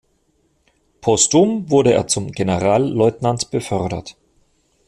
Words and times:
Postum 0.99 1.69
wurde 1.69 1.93
er 1.93 2.07
zum 2.07 2.31
Generalleutnant 2.31 3.51
befördert. 3.51 4.17